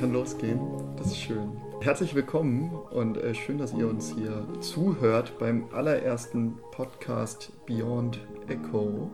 [0.00, 0.60] kann losgehen.
[0.96, 1.56] Das ist schön.
[1.80, 9.10] Herzlich willkommen und äh, schön, dass ihr uns hier zuhört beim allerersten Podcast Beyond Echo.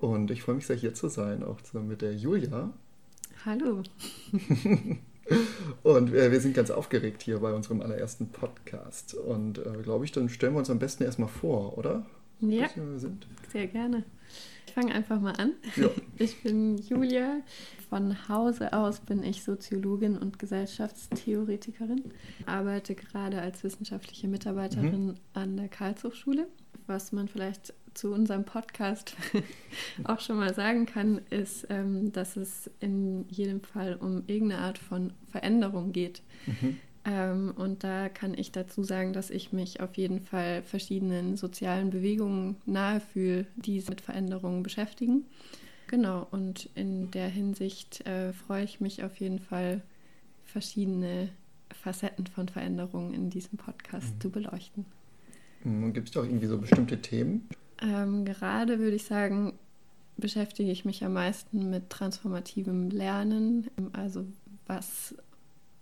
[0.00, 2.72] Und ich freue mich sehr, hier zu sein, auch zusammen mit der Julia.
[3.44, 3.82] Hallo.
[5.82, 9.12] und äh, wir sind ganz aufgeregt hier bei unserem allerersten Podcast.
[9.12, 12.06] Und äh, glaube ich, dann stellen wir uns am besten erstmal vor, oder?
[12.40, 12.68] Ja,
[13.54, 14.02] sehr gerne.
[14.66, 15.52] Ich fange einfach mal an.
[15.76, 15.88] Ja.
[16.18, 17.40] Ich bin Julia.
[17.88, 22.02] Von Hause aus bin ich Soziologin und Gesellschaftstheoretikerin.
[22.46, 25.14] Arbeite gerade als wissenschaftliche Mitarbeiterin mhm.
[25.34, 26.48] an der Karlshochschule.
[26.88, 29.16] Was man vielleicht zu unserem Podcast
[30.04, 34.78] auch schon mal sagen kann, ist, ähm, dass es in jedem Fall um irgendeine Art
[34.78, 36.22] von Veränderung geht.
[36.46, 36.78] Mhm.
[37.04, 41.90] Ähm, und da kann ich dazu sagen, dass ich mich auf jeden Fall verschiedenen sozialen
[41.90, 45.24] Bewegungen nahe fühle, die sich mit Veränderungen beschäftigen.
[45.86, 49.82] Genau, und in der Hinsicht äh, freue ich mich auf jeden Fall,
[50.44, 51.28] verschiedene
[51.72, 54.20] Facetten von Veränderungen in diesem Podcast mhm.
[54.20, 54.86] zu beleuchten.
[55.64, 57.48] Mhm, Gibt es da auch irgendwie so bestimmte Themen?
[57.82, 59.54] Ähm, gerade würde ich sagen,
[60.16, 63.68] beschäftige ich mich am meisten mit transformativem Lernen.
[63.92, 64.24] Also
[64.66, 65.14] was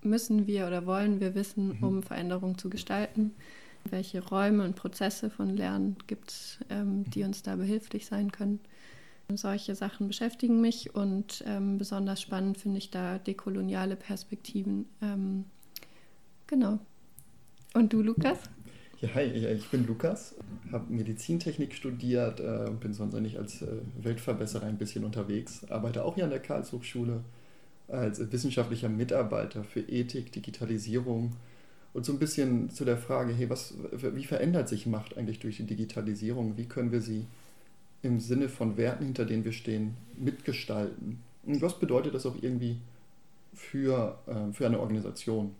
[0.02, 1.84] müssen wir oder wollen wir wissen, mhm.
[1.84, 3.32] um Veränderung zu gestalten?
[3.84, 8.60] Welche Räume und Prozesse von Lernen gibt es, ähm, die uns da behilflich sein können?
[9.34, 14.86] Solche Sachen beschäftigen mich und ähm, besonders spannend finde ich da dekoloniale Perspektiven.
[15.00, 15.44] Ähm,
[16.46, 16.78] genau.
[17.74, 18.38] Und du, Lukas?
[19.00, 20.36] Ja, hi, ich bin Lukas,
[20.70, 23.66] habe Medizintechnik studiert, äh, bin sonst eigentlich als äh,
[24.00, 27.24] Weltverbesserer ein bisschen unterwegs, arbeite auch hier an der Karlshochschule
[27.92, 31.32] als wissenschaftlicher Mitarbeiter für Ethik, Digitalisierung
[31.92, 35.58] und so ein bisschen zu der Frage, hey, was, wie verändert sich Macht eigentlich durch
[35.58, 36.56] die Digitalisierung?
[36.56, 37.26] Wie können wir sie
[38.02, 41.20] im Sinne von Werten, hinter denen wir stehen, mitgestalten?
[41.44, 42.78] Und was bedeutet das auch irgendwie
[43.52, 45.54] für, äh, für eine Organisation?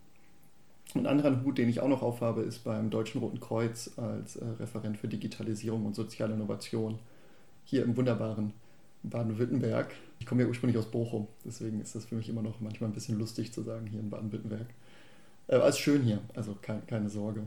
[0.94, 4.45] Ein anderer Hut, den ich auch noch aufhabe, ist beim Deutschen Roten Kreuz als äh,
[4.58, 6.98] Referent für Digitalisierung und soziale Innovation
[7.64, 8.52] hier im wunderbaren
[9.02, 9.90] Baden-Württemberg.
[10.22, 12.92] Ich komme ja ursprünglich aus Bochum, deswegen ist das für mich immer noch manchmal ein
[12.92, 14.68] bisschen lustig zu sagen hier in Baden-Württemberg.
[15.48, 17.42] Äh, ist schön hier, also kein, keine Sorge.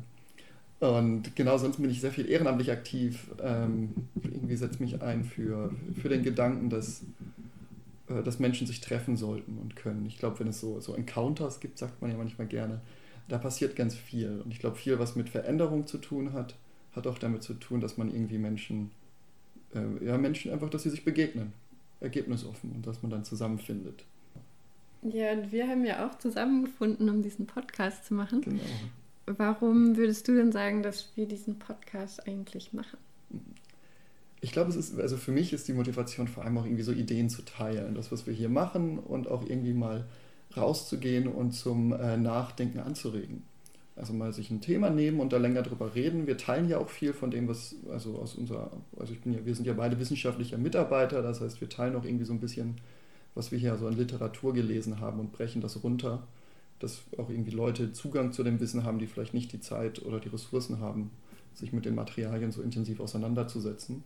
[0.82, 3.32] Und genau, sonst bin ich sehr viel ehrenamtlich aktiv.
[3.42, 5.72] Ähm, irgendwie setze mich ein für,
[6.02, 7.04] für den Gedanken, dass,
[8.10, 10.06] äh, dass Menschen sich treffen sollten und können.
[10.06, 12.82] Ich glaube, wenn es so, so Encounters gibt, sagt man ja manchmal gerne,
[13.30, 14.42] da passiert ganz viel.
[14.44, 16.56] Und ich glaube, viel, was mit Veränderung zu tun hat,
[16.94, 18.92] hat auch damit zu tun, dass man irgendwie Menschen
[19.76, 21.54] äh, ja, Menschen einfach, dass sie sich begegnen,
[22.06, 24.06] ergebnisoffen und dass man dann zusammenfindet.
[25.02, 28.42] Ja, und wir haben ja auch zusammengefunden, um diesen Podcast zu machen.
[28.42, 28.62] Genau.
[29.28, 32.98] Warum würdest du denn sagen, dass wir diesen Podcast eigentlich machen?
[34.42, 36.92] Ich glaube, es ist, also für mich ist die Motivation vor allem auch irgendwie so
[36.92, 37.96] Ideen zu teilen.
[37.96, 40.06] Das, was wir hier machen und auch irgendwie mal
[40.56, 43.44] rauszugehen und zum äh, Nachdenken anzuregen.
[43.96, 46.28] Also mal sich ein Thema nehmen und da länger drüber reden.
[46.28, 49.46] Wir teilen ja auch viel von dem, was, also aus unserer, also ich bin ja,
[49.46, 52.76] wir sind ja beide wissenschaftliche Mitarbeiter, das heißt, wir teilen auch irgendwie so ein bisschen,
[53.36, 56.24] was wir hier so an Literatur gelesen haben und brechen das runter,
[56.80, 60.20] dass auch irgendwie Leute Zugang zu dem Wissen haben, die vielleicht nicht die Zeit oder
[60.20, 61.12] die Ressourcen haben,
[61.54, 64.04] sich mit den Materialien so intensiv auseinanderzusetzen.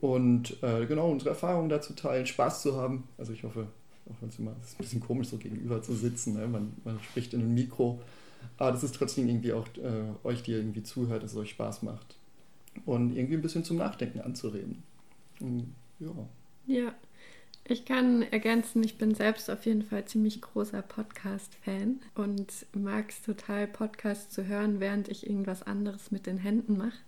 [0.00, 3.04] Und äh, genau, unsere Erfahrungen dazu teilen, Spaß zu haben.
[3.18, 3.66] Also ich hoffe,
[4.08, 6.46] auch wenn es immer ist ein bisschen komisch so gegenüber zu sitzen, ne?
[6.46, 8.00] man, man spricht in ein Mikro
[8.56, 11.82] aber das ist trotzdem irgendwie auch äh, euch, die irgendwie zuhört, dass es euch Spaß
[11.82, 12.16] macht.
[12.84, 14.82] Und irgendwie ein bisschen zum Nachdenken anzureden.
[15.40, 16.12] Und, ja.
[16.66, 16.94] Ja,
[17.70, 23.20] ich kann ergänzen, ich bin selbst auf jeden Fall ziemlich großer Podcast-Fan und mag es
[23.22, 26.98] total, Podcasts zu hören, während ich irgendwas anderes mit den Händen mache.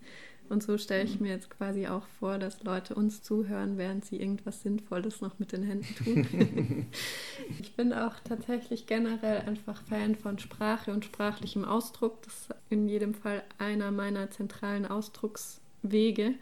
[0.50, 4.16] Und so stelle ich mir jetzt quasi auch vor, dass Leute uns zuhören, während sie
[4.16, 6.86] irgendwas Sinnvolles noch mit den Händen tun.
[7.60, 12.22] ich bin auch tatsächlich generell einfach Fan von Sprache und sprachlichem Ausdruck.
[12.22, 16.34] Das ist in jedem Fall einer meiner zentralen Ausdruckswege.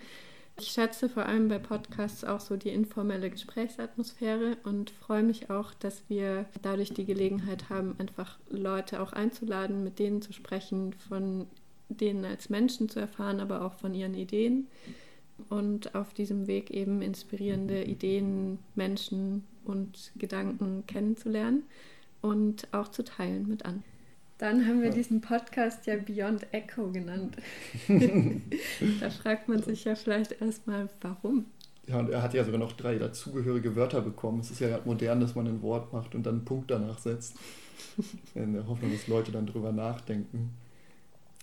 [0.58, 5.74] Ich schätze vor allem bei Podcasts auch so die informelle Gesprächsatmosphäre und freue mich auch,
[5.74, 11.46] dass wir dadurch die Gelegenheit haben, einfach Leute auch einzuladen, mit denen zu sprechen, von
[11.88, 14.66] denen als Menschen zu erfahren, aber auch von ihren Ideen
[15.48, 21.62] und auf diesem Weg eben inspirierende Ideen, Menschen und Gedanken kennenzulernen
[22.20, 23.98] und auch zu teilen mit anderen.
[24.38, 27.36] Dann haben wir diesen Podcast ja Beyond Echo genannt.
[29.00, 31.46] da fragt man sich ja vielleicht erstmal, warum.
[31.88, 34.40] Ja, und er hat ja sogar noch drei dazugehörige Wörter bekommen.
[34.40, 37.34] Es ist ja modern, dass man ein Wort macht und dann einen Punkt danach setzt.
[38.34, 40.50] In der Hoffnung, dass Leute dann drüber nachdenken.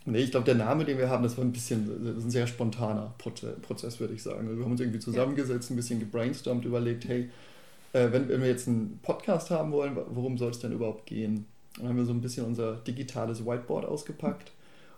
[0.08, 2.30] Nee, ich glaube, der Name, den wir haben, das war ein bisschen, das ist ein
[2.30, 4.48] sehr spontaner Prozess, würde ich sagen.
[4.48, 7.30] Also wir haben uns irgendwie zusammengesetzt, ein bisschen gebrainstormt, überlegt, hey,
[7.94, 11.46] äh, wenn, wenn wir jetzt einen Podcast haben wollen, worum soll es denn überhaupt gehen?
[11.78, 14.52] Dann haben wir so ein bisschen unser digitales Whiteboard ausgepackt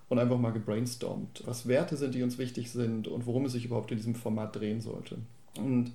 [0.09, 3.63] und einfach mal gebrainstormt, was Werte sind, die uns wichtig sind und worum es sich
[3.63, 5.17] überhaupt in diesem Format drehen sollte.
[5.57, 5.93] Und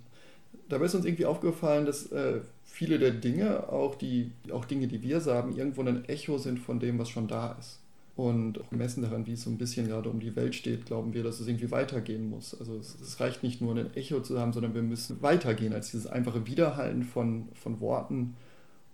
[0.71, 5.03] dabei ist uns irgendwie aufgefallen, dass äh, viele der Dinge, auch, die, auch Dinge, die
[5.03, 7.82] wir sagen, irgendwo ein Echo sind von dem, was schon da ist.
[8.15, 11.15] Und auch gemessen daran, wie es so ein bisschen gerade um die Welt steht, glauben
[11.15, 12.59] wir, dass es irgendwie weitergehen muss.
[12.59, 15.91] Also es, es, reicht nicht nur ein Echo zu haben, sondern wir müssen weitergehen als
[15.91, 18.35] dieses einfache Wiederhalten von, von Worten.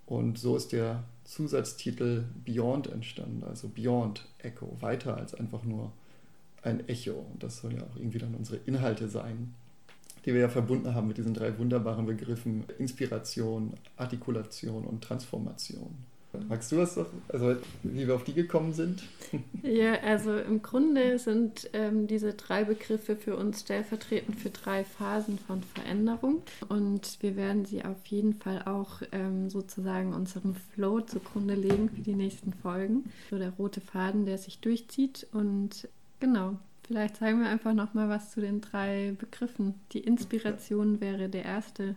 [0.07, 5.93] Und so ist der Zusatztitel Beyond entstanden, also Beyond Echo, weiter als einfach nur
[6.63, 7.27] ein Echo.
[7.33, 9.55] Und das soll ja auch irgendwie dann unsere Inhalte sein,
[10.25, 16.08] die wir ja verbunden haben mit diesen drei wunderbaren Begriffen Inspiration, Artikulation und Transformation.
[16.49, 19.03] Magst du das doch, also wie wir auf die gekommen sind?
[19.63, 25.39] Ja, also im Grunde sind ähm, diese drei Begriffe für uns stellvertretend für drei Phasen
[25.39, 31.55] von Veränderung und wir werden sie auf jeden Fall auch ähm, sozusagen unserem Flow zugrunde
[31.55, 33.11] legen für die nächsten Folgen.
[33.31, 35.89] So der rote Faden, der sich durchzieht und
[36.21, 39.75] genau, vielleicht sagen wir einfach nochmal was zu den drei Begriffen.
[39.93, 41.97] Die Inspiration wäre der erste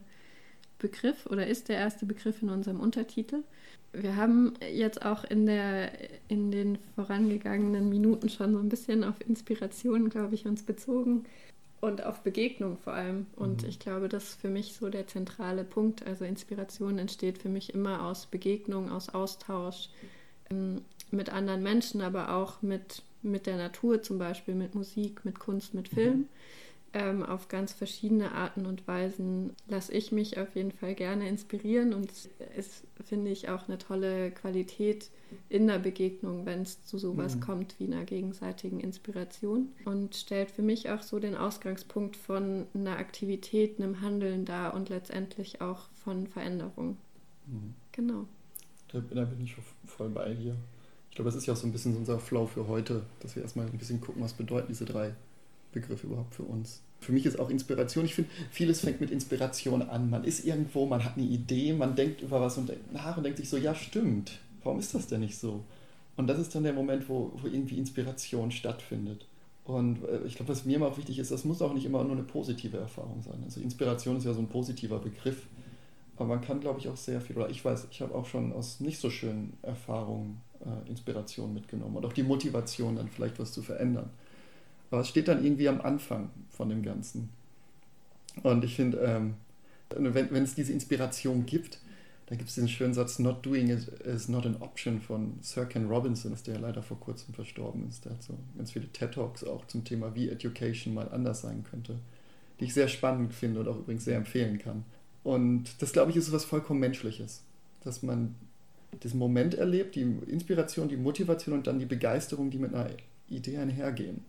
[0.79, 3.43] Begriff oder ist der erste Begriff in unserem Untertitel
[3.93, 5.91] wir haben jetzt auch in, der,
[6.29, 11.25] in den vorangegangenen Minuten schon so ein bisschen auf Inspiration, glaube ich, uns bezogen
[11.81, 13.25] und auf Begegnung vor allem.
[13.35, 13.69] Und mhm.
[13.69, 16.05] ich glaube, das ist für mich so der zentrale Punkt.
[16.05, 19.89] Also Inspiration entsteht für mich immer aus Begegnung, aus Austausch
[20.49, 25.39] ähm, mit anderen Menschen, aber auch mit, mit der Natur zum Beispiel, mit Musik, mit
[25.39, 26.17] Kunst, mit Film.
[26.19, 26.29] Mhm
[26.93, 31.93] ähm, auf ganz verschiedene Arten und Weisen lasse ich mich auf jeden Fall gerne inspirieren
[31.93, 32.11] und
[32.57, 35.09] es finde ich auch eine tolle Qualität
[35.47, 37.39] in der Begegnung, wenn es zu sowas mhm.
[37.41, 42.97] kommt wie einer gegenseitigen Inspiration und stellt für mich auch so den Ausgangspunkt von einer
[42.97, 46.97] Aktivität, einem Handeln dar und letztendlich auch von Veränderung.
[47.47, 47.73] Mhm.
[47.93, 48.25] Genau.
[48.89, 49.55] Da, da bin ich
[49.85, 50.55] voll bei dir.
[51.09, 53.43] Ich glaube, das ist ja auch so ein bisschen unser Flow für heute, dass wir
[53.43, 55.13] erstmal ein bisschen gucken, was bedeuten diese drei
[55.71, 56.81] Begriff überhaupt für uns.
[56.99, 60.09] Für mich ist auch Inspiration, ich finde, vieles fängt mit Inspiration an.
[60.09, 63.23] Man ist irgendwo, man hat eine Idee, man denkt über was und denkt nach und
[63.23, 65.63] denkt sich so, ja stimmt, warum ist das denn nicht so?
[66.15, 69.25] Und das ist dann der Moment, wo, wo irgendwie Inspiration stattfindet.
[69.63, 72.03] Und äh, ich glaube, was mir immer auch wichtig ist, das muss auch nicht immer
[72.03, 73.41] nur eine positive Erfahrung sein.
[73.43, 75.47] Also Inspiration ist ja so ein positiver Begriff,
[76.17, 78.53] aber man kann, glaube ich, auch sehr viel, oder ich weiß, ich habe auch schon
[78.53, 83.51] aus nicht so schönen Erfahrungen äh, Inspiration mitgenommen und auch die Motivation, dann vielleicht was
[83.53, 84.09] zu verändern.
[84.91, 87.29] Aber es steht dann irgendwie am Anfang von dem Ganzen.
[88.43, 89.33] Und ich finde, ähm,
[89.89, 91.79] wenn, wenn es diese Inspiration gibt,
[92.27, 95.65] dann gibt es diesen schönen Satz, Not doing it is not an option von Sir
[95.65, 98.05] Ken Robinson, der leider vor kurzem verstorben ist.
[98.05, 101.99] Der hat so ganz viele TED-Talks auch zum Thema, wie Education mal anders sein könnte,
[102.59, 104.85] die ich sehr spannend finde und auch übrigens sehr empfehlen kann.
[105.23, 107.43] Und das, glaube ich, ist was vollkommen Menschliches,
[107.83, 108.35] dass man
[109.03, 112.91] diesen Moment erlebt, die Inspiration, die Motivation und dann die Begeisterung, die mit einer
[113.29, 114.23] Idee einhergehen.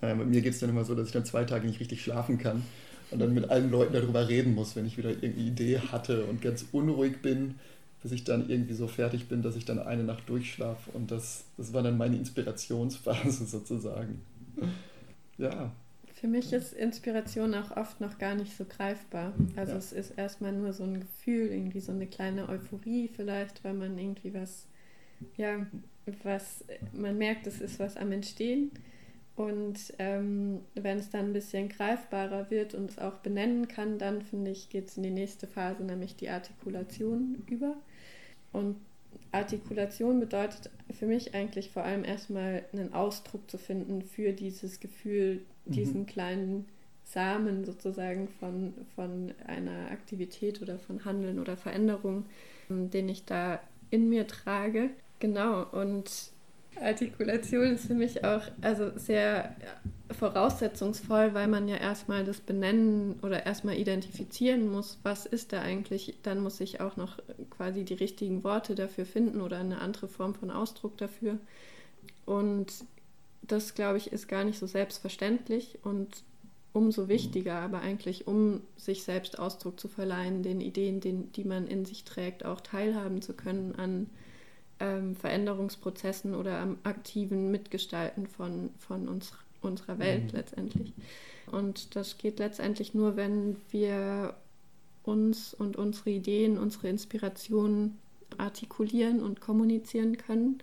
[0.00, 2.02] Äh, bei mir geht es dann immer so, dass ich dann zwei Tage nicht richtig
[2.02, 2.62] schlafen kann
[3.10, 6.42] und dann mit allen Leuten darüber reden muss, wenn ich wieder irgendeine Idee hatte und
[6.42, 7.56] ganz unruhig bin,
[8.02, 10.90] bis ich dann irgendwie so fertig bin, dass ich dann eine Nacht durchschlafe.
[10.92, 14.22] Und das, das war dann meine Inspirationsphase sozusagen.
[15.38, 15.72] Ja.
[16.14, 19.34] Für mich ist Inspiration auch oft noch gar nicht so greifbar.
[19.54, 19.78] Also ja.
[19.78, 23.98] es ist erstmal nur so ein Gefühl, irgendwie so eine kleine Euphorie vielleicht, weil man
[23.98, 24.66] irgendwie was,
[25.36, 25.66] ja,
[26.22, 28.70] was, man merkt, es ist was am Entstehen.
[29.36, 34.22] Und ähm, wenn es dann ein bisschen greifbarer wird und es auch benennen kann, dann
[34.22, 37.76] finde ich, geht es in die nächste Phase, nämlich die Artikulation über.
[38.52, 38.76] Und
[39.32, 45.42] Artikulation bedeutet für mich eigentlich vor allem erstmal einen Ausdruck zu finden für dieses Gefühl,
[45.66, 45.72] mhm.
[45.72, 46.64] diesen kleinen
[47.04, 52.24] Samen sozusagen von, von einer Aktivität oder von Handeln oder Veränderung,
[52.68, 54.90] den ich da in mir trage.
[55.18, 56.32] Genau, und
[56.80, 59.54] Artikulation ist für mich auch also sehr
[60.10, 66.14] voraussetzungsvoll, weil man ja erstmal das benennen oder erstmal identifizieren muss, was ist da eigentlich.
[66.22, 67.18] Dann muss ich auch noch
[67.50, 71.38] quasi die richtigen Worte dafür finden oder eine andere Form von Ausdruck dafür.
[72.24, 72.72] Und
[73.42, 76.22] das, glaube ich, ist gar nicht so selbstverständlich und
[76.72, 81.66] umso wichtiger, aber eigentlich, um sich selbst Ausdruck zu verleihen, den Ideen, den, die man
[81.66, 84.10] in sich trägt, auch teilhaben zu können an
[84.80, 90.38] ähm, Veränderungsprozessen oder am aktiven Mitgestalten von, von uns, unserer Welt mhm.
[90.38, 90.92] letztendlich.
[91.50, 94.34] Und das geht letztendlich nur, wenn wir
[95.02, 97.98] uns und unsere Ideen, unsere Inspirationen
[98.38, 100.58] artikulieren und kommunizieren können.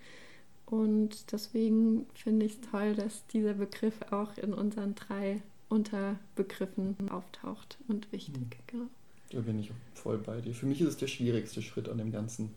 [0.65, 7.77] Und deswegen finde ich es toll, dass dieser Begriff auch in unseren drei Unterbegriffen auftaucht
[7.87, 8.37] und wichtig.
[8.37, 8.49] Mhm.
[8.67, 8.85] Genau.
[9.31, 10.53] Da bin ich voll bei dir.
[10.53, 12.51] Für mich ist es der schwierigste Schritt an dem Ganzen.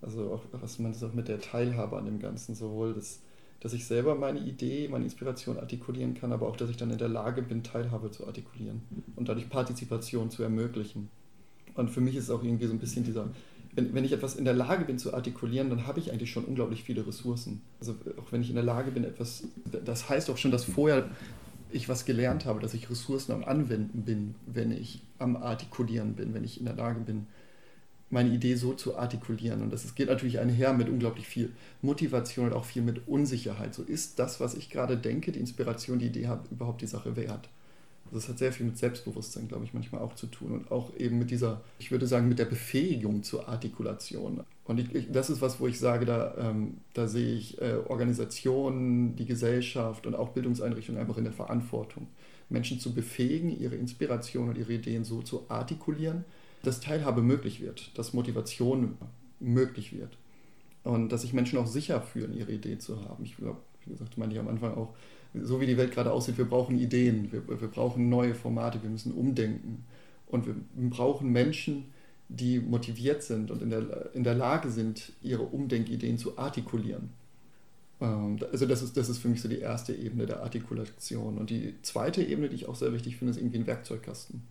[0.00, 3.20] Also auch, was man das auch mit der Teilhabe an dem Ganzen, sowohl das,
[3.60, 6.98] dass ich selber meine Idee, meine Inspiration artikulieren kann, aber auch, dass ich dann in
[6.98, 8.82] der Lage bin, Teilhabe zu artikulieren
[9.16, 11.08] und dadurch Partizipation zu ermöglichen.
[11.74, 13.28] Und für mich ist es auch irgendwie so ein bisschen dieser,
[13.74, 16.44] wenn, wenn ich etwas in der Lage bin zu artikulieren, dann habe ich eigentlich schon
[16.44, 17.60] unglaublich viele Ressourcen.
[17.80, 19.44] Also auch wenn ich in der Lage bin, etwas,
[19.84, 21.08] das heißt auch schon, dass vorher
[21.70, 26.34] ich was gelernt habe, dass ich Ressourcen am Anwenden bin, wenn ich am Artikulieren bin,
[26.34, 27.26] wenn ich in der Lage bin,
[28.10, 29.62] meine Idee so zu artikulieren.
[29.62, 31.50] Und das geht natürlich einher mit unglaublich viel
[31.82, 33.74] Motivation und auch viel mit Unsicherheit.
[33.74, 37.16] So ist das, was ich gerade denke, die Inspiration, die Idee habe, überhaupt die Sache
[37.16, 37.48] wert.
[38.06, 40.96] Also das hat sehr viel mit Selbstbewusstsein, glaube ich, manchmal auch zu tun und auch
[40.96, 44.40] eben mit dieser, ich würde sagen, mit der Befähigung zur Artikulation.
[44.64, 47.76] Und ich, ich, das ist was, wo ich sage, da, ähm, da sehe ich äh,
[47.86, 52.06] Organisationen, die Gesellschaft und auch Bildungseinrichtungen einfach in der Verantwortung,
[52.48, 56.24] Menschen zu befähigen, ihre Inspiration und ihre Ideen so zu artikulieren,
[56.62, 58.96] dass Teilhabe möglich wird, dass Motivation
[59.40, 60.16] möglich wird
[60.84, 63.24] und dass sich Menschen auch sicher fühlen, ihre Idee zu haben.
[63.24, 64.94] Ich glaube, wie gesagt, meine ich am Anfang auch,
[65.34, 68.90] so wie die Welt gerade aussieht, wir brauchen Ideen, wir, wir brauchen neue Formate, wir
[68.90, 69.84] müssen umdenken.
[70.26, 70.54] Und wir
[70.90, 71.86] brauchen Menschen,
[72.28, 77.10] die motiviert sind und in der, in der Lage sind, ihre Umdenkideen zu artikulieren.
[78.00, 81.38] Ähm, also das ist, das ist für mich so die erste Ebene der Artikulation.
[81.38, 84.42] Und die zweite Ebene, die ich auch sehr wichtig finde, ist irgendwie ein Werkzeugkasten.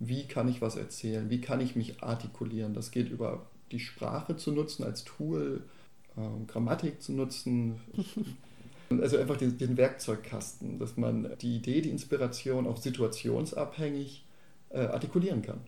[0.00, 1.30] Wie kann ich was erzählen?
[1.30, 2.74] Wie kann ich mich artikulieren?
[2.74, 5.62] Das geht über die Sprache zu nutzen als Tool,
[6.16, 7.80] ähm, Grammatik zu nutzen,
[8.90, 14.24] Also einfach den, den, Werkzeugkasten, dass man die Idee, die Inspiration auch situationsabhängig
[14.70, 15.60] äh, artikulieren kann.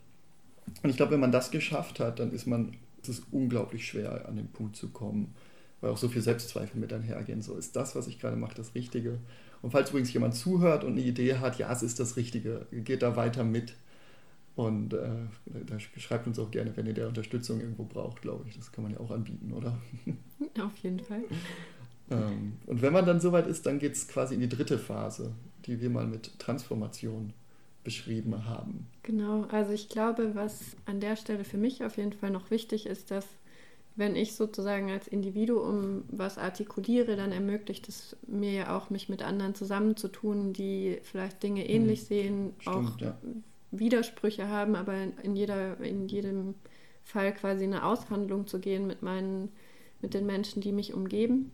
[0.83, 4.27] Und ich glaube, wenn man das geschafft hat, dann ist man, es ist unglaublich schwer,
[4.29, 5.35] an den Punkt zu kommen,
[5.81, 7.43] weil auch so viel Selbstzweifel mit einhergehen.
[7.43, 9.19] So, ist das, was ich gerade mache, das Richtige?
[9.61, 13.03] Und falls übrigens jemand zuhört und eine Idee hat, ja, es ist das Richtige, geht
[13.03, 13.75] da weiter mit.
[14.55, 15.11] Und äh,
[15.47, 18.57] da schreibt uns auch gerne, wenn ihr der Unterstützung irgendwo braucht, glaube ich.
[18.57, 19.79] Das kann man ja auch anbieten, oder?
[20.63, 21.25] Auf jeden Fall.
[22.11, 25.33] Ähm, und wenn man dann soweit ist, dann geht es quasi in die dritte Phase,
[25.65, 27.33] die wir mal mit Transformation
[27.83, 28.87] beschrieben haben.
[29.03, 32.87] Genau, also ich glaube, was an der Stelle für mich auf jeden Fall noch wichtig
[32.87, 33.27] ist, dass
[33.97, 39.23] wenn ich sozusagen als Individuum was artikuliere, dann ermöglicht es mir ja auch, mich mit
[39.23, 42.07] anderen zusammenzutun, die vielleicht Dinge ähnlich hm.
[42.07, 43.17] sehen, Stimmt, auch ja.
[43.73, 46.55] Widersprüche haben, aber in, jeder, in jedem
[47.03, 49.51] Fall quasi eine Aushandlung zu gehen mit meinen,
[50.01, 51.51] mit den Menschen, die mich umgeben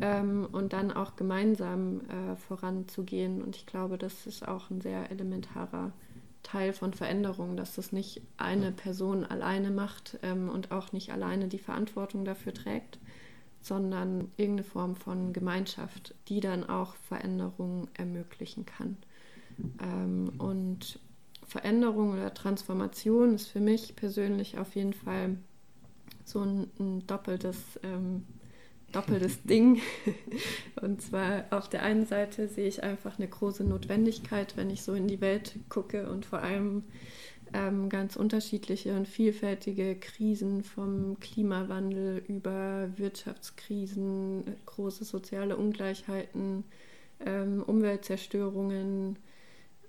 [0.00, 3.42] ähm, und dann auch gemeinsam äh, voranzugehen.
[3.42, 5.92] Und ich glaube, das ist auch ein sehr elementarer
[6.42, 11.48] Teil von Veränderung, dass das nicht eine Person alleine macht ähm, und auch nicht alleine
[11.48, 12.98] die Verantwortung dafür trägt,
[13.60, 18.96] sondern irgendeine Form von Gemeinschaft, die dann auch Veränderungen ermöglichen kann.
[19.80, 20.98] Ähm, und
[21.52, 25.36] Veränderung oder Transformation ist für mich persönlich auf jeden Fall
[26.24, 28.24] so ein, ein doppeltes ähm,
[28.90, 29.80] doppeltes Ding.
[30.80, 34.94] Und zwar auf der einen Seite sehe ich einfach eine große Notwendigkeit, wenn ich so
[34.94, 36.84] in die Welt gucke und vor allem
[37.52, 46.64] ähm, ganz unterschiedliche und vielfältige Krisen vom Klimawandel über Wirtschaftskrisen, große soziale Ungleichheiten,
[47.26, 49.18] ähm, Umweltzerstörungen,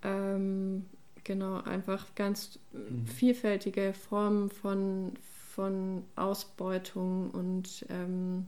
[0.03, 0.85] ähm,
[1.23, 3.07] genau, einfach ganz mhm.
[3.07, 5.13] vielfältige Formen von,
[5.51, 8.47] von Ausbeutung und ähm,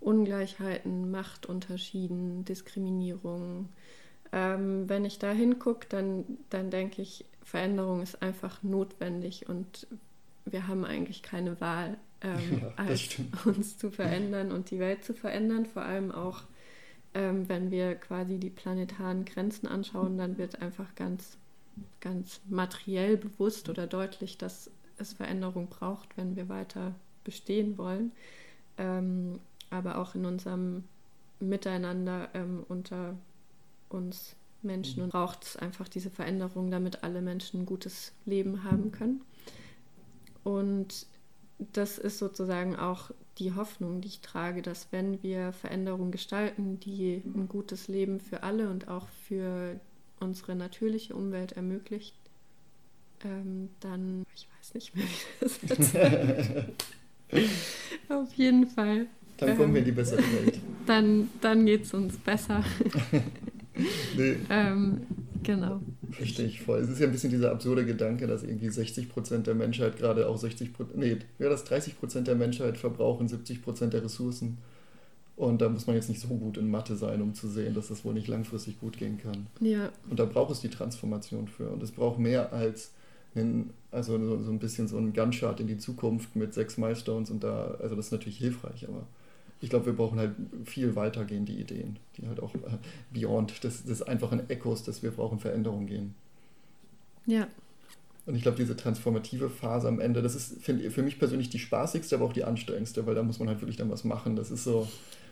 [0.00, 3.68] Ungleichheiten, Machtunterschieden, Diskriminierung.
[4.32, 9.86] Ähm, wenn ich da hingucke, dann, dann denke ich, Veränderung ist einfach notwendig und
[10.44, 15.14] wir haben eigentlich keine Wahl, ähm, ja, als uns zu verändern und die Welt zu
[15.14, 15.66] verändern.
[15.66, 16.42] Vor allem auch,
[17.14, 21.38] ähm, wenn wir quasi die planetaren Grenzen anschauen, dann wird einfach ganz,
[22.00, 26.94] ganz materiell bewusst oder deutlich, dass es Veränderung braucht, wenn wir weiter
[27.24, 28.12] bestehen wollen.
[28.78, 30.84] Ähm, aber auch in unserem
[31.38, 33.16] Miteinander ähm, unter
[33.88, 38.92] uns Menschen und braucht es einfach diese Veränderung, damit alle Menschen ein gutes Leben haben
[38.92, 39.22] können.
[40.44, 41.06] Und
[41.72, 47.22] das ist sozusagen auch die Hoffnung, die ich trage, dass wenn wir Veränderungen gestalten, die
[47.34, 49.80] ein gutes Leben für alle und auch für
[50.20, 52.14] unsere natürliche Umwelt ermöglicht,
[53.24, 55.96] ähm, dann, ich weiß nicht mehr, wie das jetzt
[58.08, 59.06] Auf jeden Fall
[59.40, 60.58] dann kommen wir in die bessere Welt.
[60.86, 62.64] Dann, dann geht es uns besser.
[64.16, 64.36] nee.
[64.48, 65.02] ähm,
[65.42, 65.80] genau.
[66.10, 66.80] Verstehe ich voll.
[66.80, 70.28] Es ist ja ein bisschen dieser absurde Gedanke, dass irgendwie 60 Prozent der Menschheit gerade
[70.28, 74.58] auch 60 Prozent, nee, ja, dass 30 Prozent der Menschheit verbrauchen 70 Prozent der Ressourcen.
[75.40, 77.88] Und da muss man jetzt nicht so gut in Mathe sein, um zu sehen, dass
[77.88, 79.46] das wohl nicht langfristig gut gehen kann.
[79.60, 79.88] Ja.
[80.10, 81.70] Und da braucht es die Transformation für.
[81.70, 82.90] Und es braucht mehr als
[83.34, 87.30] einen, also so, so ein bisschen so ein Gunshot in die Zukunft mit sechs Milestones
[87.30, 89.06] und da, also das ist natürlich hilfreich, aber
[89.62, 90.32] ich glaube, wir brauchen halt
[90.66, 92.58] viel weitergehende Ideen, die halt auch äh,
[93.10, 96.14] beyond des, des einfachen Echos, dass wir brauchen Veränderungen gehen.
[97.24, 97.46] Ja.
[98.26, 101.58] Und ich glaube, diese transformative Phase am Ende, das ist find, für mich persönlich die
[101.58, 104.36] spaßigste, aber auch die anstrengendste, weil da muss man halt wirklich dann was machen.
[104.36, 104.86] Das ist so,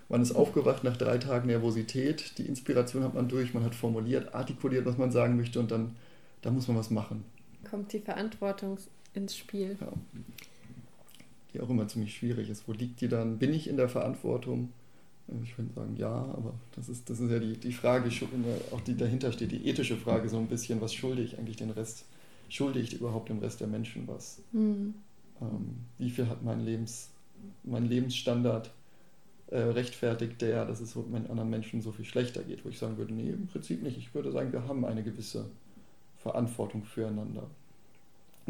[0.08, 4.34] man ist aufgewacht nach drei Tagen Nervosität, die Inspiration hat man durch, man hat formuliert,
[4.34, 5.96] artikuliert, was man sagen möchte und dann
[6.42, 7.24] da muss man was machen.
[7.68, 8.78] Kommt die Verantwortung
[9.12, 9.76] ins Spiel.
[9.80, 9.92] Ja
[11.52, 12.68] die auch immer ziemlich schwierig ist.
[12.68, 13.38] Wo liegt die dann?
[13.38, 14.70] Bin ich in der Verantwortung?
[15.42, 18.10] Ich würde sagen, ja, aber das ist, das ist ja die, die Frage,
[18.70, 21.70] auch die dahinter steht, die ethische Frage so ein bisschen, was schulde ich eigentlich den
[21.70, 22.06] Rest,
[22.48, 24.40] schulde ich überhaupt dem Rest der Menschen was?
[24.52, 24.94] Mhm.
[25.42, 27.10] Ähm, wie viel hat mein, Lebens,
[27.62, 28.70] mein Lebensstandard
[29.50, 33.14] äh, rechtfertigt der, dass es anderen Menschen so viel schlechter geht, wo ich sagen würde,
[33.14, 33.98] nee, im Prinzip nicht.
[33.98, 35.46] Ich würde sagen, wir haben eine gewisse
[36.18, 37.48] Verantwortung füreinander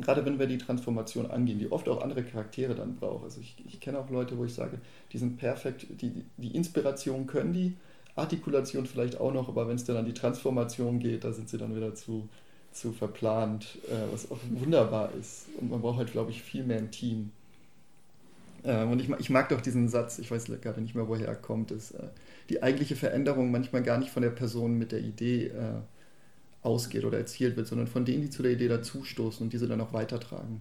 [0.01, 3.25] gerade wenn wir die Transformation angehen, die oft auch andere Charaktere dann braucht.
[3.25, 4.79] Also ich, ich kenne auch Leute, wo ich sage,
[5.13, 7.75] die sind perfekt, die, die Inspiration können die,
[8.19, 11.57] Artikulation vielleicht auch noch, aber wenn es dann an die Transformation geht, da sind sie
[11.57, 12.29] dann wieder zu,
[12.73, 15.47] zu verplant, äh, was auch wunderbar ist.
[15.61, 17.31] Und man braucht halt, glaube ich, viel mehr ein Team.
[18.69, 21.37] Äh, und ich, ich, mag doch diesen Satz, ich weiß gerade nicht mehr, woher er
[21.37, 22.09] kommt, ist äh,
[22.51, 25.81] die eigentliche Veränderung manchmal gar nicht von der Person mit der Idee äh,
[26.63, 29.81] ausgeht oder erzielt wird, sondern von denen, die zu der Idee dazustoßen und diese dann
[29.81, 30.61] auch weitertragen.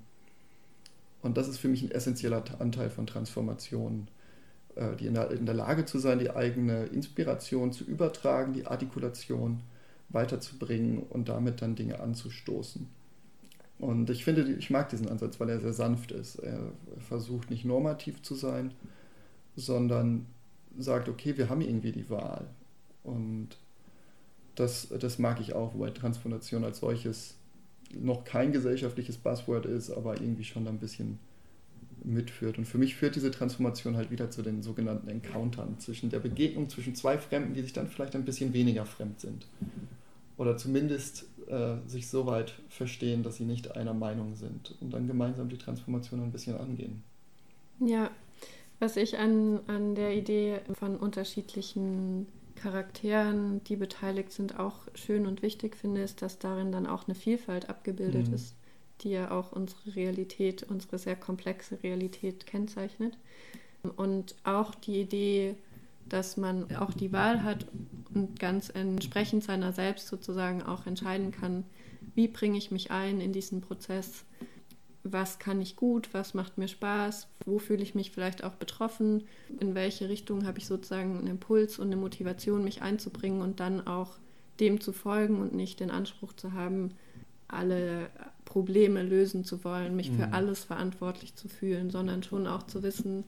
[1.22, 4.08] Und das ist für mich ein essentieller Anteil von Transformation,
[4.76, 8.68] äh, die in der, in der Lage zu sein, die eigene Inspiration zu übertragen, die
[8.68, 9.60] Artikulation
[10.10, 12.88] weiterzubringen und damit dann Dinge anzustoßen.
[13.80, 16.38] Und ich finde, ich mag diesen Ansatz, weil er sehr sanft ist.
[16.38, 16.72] Er
[17.08, 18.74] versucht nicht normativ zu sein,
[19.56, 20.26] sondern
[20.78, 22.48] sagt, okay, wir haben irgendwie die Wahl.
[23.04, 23.50] Und
[24.56, 27.36] das, das mag ich auch, wobei Transformation als solches
[27.94, 31.20] noch kein gesellschaftliches Buzzword ist, aber irgendwie schon ein bisschen
[32.04, 32.58] mitführt.
[32.58, 36.70] Und für mich führt diese Transformation halt wieder zu den sogenannten Encountern, zwischen der Begegnung
[36.70, 39.48] zwischen zwei Fremden, die sich dann vielleicht ein bisschen weniger fremd sind.
[40.38, 45.08] Oder zumindest äh, sich so weit verstehen, dass sie nicht einer Meinung sind und dann
[45.08, 47.04] gemeinsam die Transformation ein bisschen angehen.
[47.80, 48.12] Ja,
[48.80, 55.42] was ich an, an der Idee von unterschiedlichen Charakteren, die beteiligt sind, auch schön und
[55.42, 58.34] wichtig finde, ist, dass darin dann auch eine Vielfalt abgebildet mhm.
[58.34, 58.56] ist,
[59.02, 63.18] die ja auch unsere Realität, unsere sehr komplexe Realität kennzeichnet.
[63.96, 65.56] Und auch die Idee,
[66.10, 67.68] dass man auch die Wahl hat
[68.14, 71.64] und ganz entsprechend seiner selbst sozusagen auch entscheiden kann,
[72.16, 74.24] wie bringe ich mich ein in diesen Prozess,
[75.04, 79.24] was kann ich gut, was macht mir Spaß, wo fühle ich mich vielleicht auch betroffen,
[79.60, 83.86] in welche Richtung habe ich sozusagen einen Impuls und eine Motivation, mich einzubringen und dann
[83.88, 84.18] auch
[84.60, 86.92] dem zu folgen und nicht den Anspruch zu haben,
[87.48, 88.10] alle
[88.46, 90.16] Probleme lösen zu wollen, mich mhm.
[90.18, 93.24] für alles verantwortlich zu fühlen, sondern schon auch zu wissen,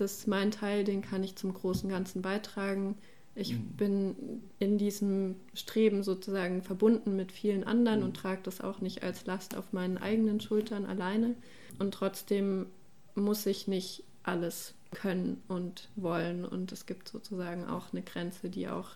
[0.00, 2.96] dass mein Teil, den kann ich zum großen Ganzen beitragen
[3.38, 3.68] ich mhm.
[3.76, 8.06] bin in diesem Streben sozusagen verbunden mit vielen anderen mhm.
[8.06, 11.36] und trage das auch nicht als Last auf meinen eigenen Schultern alleine.
[11.78, 12.66] Und trotzdem
[13.14, 16.44] muss ich nicht alles können und wollen.
[16.44, 18.90] Und es gibt sozusagen auch eine Grenze, die auch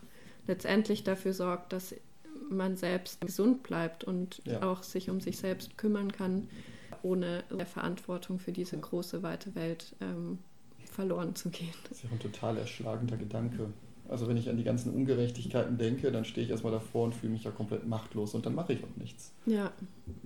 [0.48, 1.94] letztendlich dafür sorgt, dass
[2.50, 4.62] man selbst gesund bleibt und ja.
[4.64, 6.48] auch sich um sich selbst kümmern kann,
[7.04, 10.38] ohne der Verantwortung für diese große, weite Welt ähm,
[10.92, 11.72] verloren zu gehen.
[11.88, 13.68] Das ist ja ein total erschlagender Gedanke.
[14.08, 17.32] Also wenn ich an die ganzen Ungerechtigkeiten denke, dann stehe ich erstmal davor und fühle
[17.32, 19.32] mich ja komplett machtlos und dann mache ich auch nichts.
[19.46, 19.72] Ja.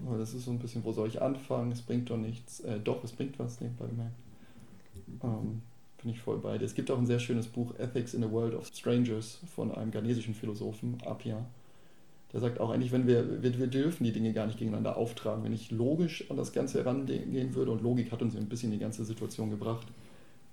[0.04, 1.70] Aber das ist so ein bisschen, wo soll ich anfangen?
[1.70, 2.60] Es bringt doch nichts.
[2.60, 4.16] Äh, doch, es bringt was, nebenbei gemerkt.
[5.22, 5.62] Ähm,
[6.02, 6.64] bin ich voll bei dir.
[6.64, 9.90] Es gibt auch ein sehr schönes Buch, Ethics in a World of Strangers, von einem
[9.90, 11.44] ghanesischen Philosophen, Apia.
[12.32, 15.44] Der sagt auch eigentlich, wenn wir, wir, wir dürfen die Dinge gar nicht gegeneinander auftragen.
[15.44, 18.78] Wenn ich logisch an das Ganze herangehen würde, und Logik hat uns ein bisschen die
[18.78, 19.86] ganze Situation gebracht,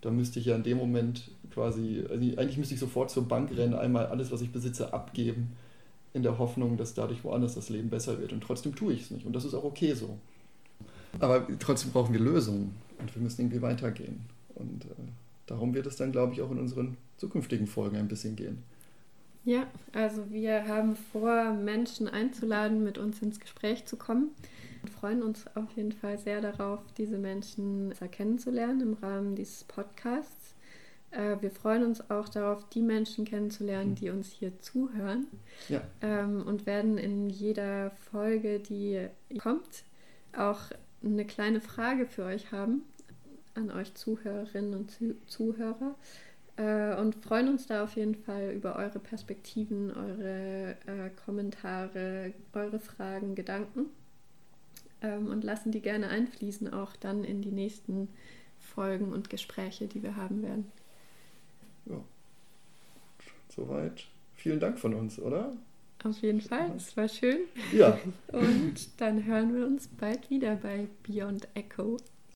[0.03, 3.55] da müsste ich ja in dem Moment quasi, also eigentlich müsste ich sofort zur Bank
[3.55, 5.53] rennen, einmal alles, was ich besitze, abgeben,
[6.13, 8.33] in der Hoffnung, dass dadurch woanders das Leben besser wird.
[8.33, 9.25] Und trotzdem tue ich es nicht.
[9.25, 10.17] Und das ist auch okay so.
[11.19, 14.21] Aber trotzdem brauchen wir Lösungen und wir müssen irgendwie weitergehen.
[14.55, 14.89] Und äh,
[15.45, 18.61] darum wird es dann, glaube ich, auch in unseren zukünftigen Folgen ein bisschen gehen.
[19.45, 24.29] Ja, also wir haben vor, Menschen einzuladen, mit uns ins Gespräch zu kommen
[24.89, 30.55] freuen uns auf jeden Fall sehr darauf, diese Menschen kennenzulernen im Rahmen dieses Podcasts.
[31.11, 35.27] Äh, wir freuen uns auch darauf, die Menschen kennenzulernen, die uns hier zuhören.
[35.69, 35.81] Ja.
[36.01, 39.07] Ähm, und werden in jeder Folge, die
[39.39, 39.83] kommt,
[40.35, 40.59] auch
[41.03, 42.83] eine kleine Frage für euch haben,
[43.55, 45.95] an euch Zuhörerinnen und Zuhörer.
[46.55, 52.79] Äh, und freuen uns da auf jeden Fall über eure Perspektiven, eure äh, Kommentare, eure
[52.79, 53.87] Fragen, Gedanken.
[55.03, 58.07] Ähm, und lassen die gerne einfließen, auch dann in die nächsten
[58.59, 60.71] Folgen und Gespräche, die wir haben werden.
[61.85, 62.01] Ja.
[63.49, 64.07] Soweit.
[64.35, 65.53] Vielen Dank von uns, oder?
[66.03, 67.39] Auf jeden Fall, es war schön.
[67.71, 67.97] Ja.
[68.33, 71.97] Und dann hören wir uns bald wieder bei Beyond Echo.